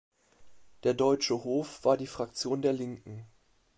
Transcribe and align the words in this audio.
Der 0.81 0.95
Deutsche 0.95 1.43
Hof 1.43 1.85
war 1.85 1.95
die 1.95 2.07
Fraktion 2.07 2.63
der 2.63 2.73
Linken. 2.73 3.27